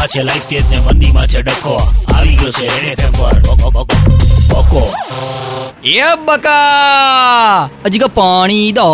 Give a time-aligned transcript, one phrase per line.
[0.00, 1.74] તેજીમાં છે લાઈફ તેજ ને મંદીમાં છે ડખો.
[2.14, 3.42] આવી ગયો છે રેડ એફએમ પર.
[4.48, 4.92] બકો
[5.84, 7.70] એ બકા!
[7.86, 8.86] હજી કા પાણી દો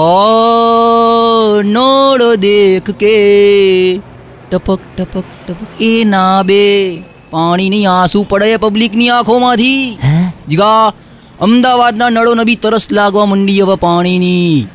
[1.62, 3.98] નોડો દેખ કે.
[4.50, 5.80] ટપક ટપક ટપક.
[5.80, 6.98] એ ના બે.
[7.30, 9.98] પાણીની આંસુ પડે પબ્લિકની આંખોમાંથી.
[10.48, 10.92] જીગા
[11.40, 14.66] અમદાવાદના નળોને બી તરસ લાગવા મંડી હવે પાણીની.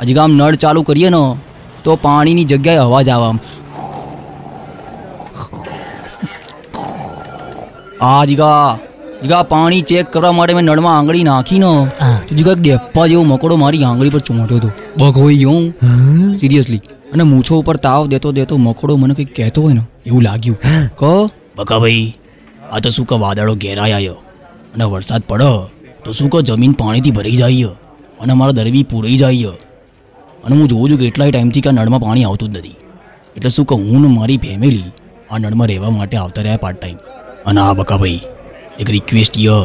[0.00, 1.36] હજી આમ નળ ચાલુ કરીએ ને
[1.84, 3.38] તો પાણીની જગ્યાએ અવાજ આવે
[8.00, 8.78] આ જીગા
[9.22, 11.72] જીગા પાણી ચેક કરવા માટે મેં નળમાં આંગળી નાખી ને
[12.28, 14.70] તો જીગા ડેપ્પા જેવો મકોડો મારી આંગળી પર ચોંટ્યો હતો.
[14.98, 16.38] બગોઈ ગયો હું.
[16.38, 16.80] સિરિયસલી
[17.12, 20.58] અને મૂછો ઉપર તાવ દેતો દેતો મકોડો મને કંઈક કહેતો હોય ને એવું લાગ્યું.
[20.96, 21.12] કહો.
[21.56, 22.06] બકા ભાઈ
[22.72, 24.16] આ તો શું કે વાદળો ઘેરાયા
[24.74, 25.50] અને વરસાદ પડે
[26.04, 27.70] તો શું કે જમીન પાણીથી ભરાઈ જાય.
[28.20, 29.52] અને મારા દરવી પૂરાઈ જાય.
[30.44, 32.76] અને હું જોઉં છું કે એટલાય ટાઈમથી કે નળમાં પાણી આવતું જ નથી.
[33.36, 34.88] એટલે શું કે હું ને મારી ફેમિલી
[35.30, 36.98] આ નળમાં રહેવા માટે આવતા રહ્યા પાર્ટ ટાઈમ
[37.48, 38.20] અને આ બકા ભાઈ
[38.80, 39.56] એક રિક્વેસ્ટ ય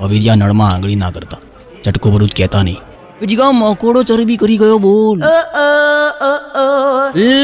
[0.00, 1.40] હવે જ્યાં નળમાં આંગળી ના કરતા.
[1.84, 2.80] ચટકો ભરું જ કહેતા નહીં.
[3.30, 5.18] જીગા મકોડો ચરબી કરી ગયો બોલ.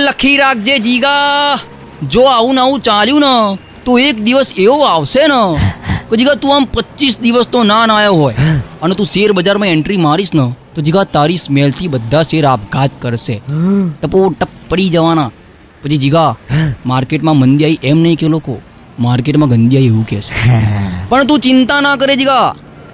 [0.06, 1.58] લખી રાખજે જીગા.
[2.12, 3.32] જો આવું ને આવું ચાલ્યું ને
[3.84, 5.40] તો એક દિવસ એવો આવશે ને
[6.10, 8.36] કે જીગા તું આમ પચીસ દિવસ તો ના આવ્યો હોય.
[8.82, 13.36] અને તું શેર બજારમાં એન્ટ્રી મારીશ ને તો જીગા તારી સ્મેલથી બધા શેર આપઘાત કરશે.
[14.02, 15.30] ટપો ટપ પડી જવાના.
[15.82, 16.30] પછી જીગા
[16.92, 18.56] માર્કેટમાં મંદી આવી એમ નહીં કે લોકો.
[19.04, 20.32] માર્કેટમાં ગંદી આવી એવું કહેશે
[21.10, 22.46] પણ તું ચિંતા ના કરે જીગા.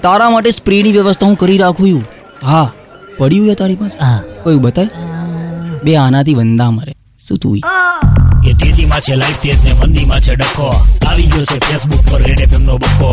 [0.03, 2.05] તારા માટે સ્પ્રેની વ્યવસ્થા હું કરી રાખું છું.
[2.43, 2.69] હા
[3.19, 3.97] પડ્યું છે તારી પાસે?
[4.45, 4.89] કોઈ બતાય?
[5.85, 6.95] બે આનાથી વંદા મરે.
[7.27, 7.59] શું તું
[8.51, 10.69] એ તેજીમાં છે લાઈફ તેજ ને મંદીમાં છે ડખો
[11.09, 13.11] આવી ગયો છે ફેસબુક પર રેડ એફએમ નો બક્કો